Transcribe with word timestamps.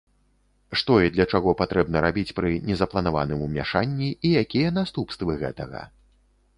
Што 0.81 0.95
і 1.07 1.11
для 1.17 1.25
чаго 1.35 1.53
патрэбна 1.59 2.03
рабіць 2.07 2.35
пры 2.39 2.55
незапланаваным 2.71 3.47
умяшанні, 3.51 4.13
і 4.27 4.35
якія 4.45 4.77
наступствы 4.83 5.41
гэтага. 5.47 5.81